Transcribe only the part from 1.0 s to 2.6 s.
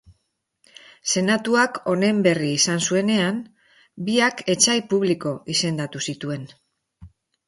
Senatuak honen berri